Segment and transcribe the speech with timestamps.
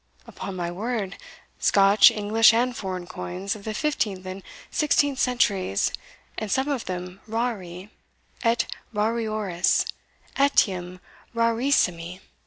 [0.25, 1.15] "Upon my word
[1.59, 5.91] Scotch, English, and foreign coins, of the fifteenth and sixteenth centuries,
[6.39, 7.91] and some of them rari
[8.43, 9.85] et rariores
[10.35, 10.99] etiam
[11.35, 12.19] rarissimi!